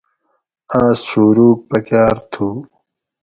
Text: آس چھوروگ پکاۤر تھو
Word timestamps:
آس 0.81 0.97
چھوروگ 1.07 1.57
پکاۤر 1.69 2.15
تھو 2.31 2.47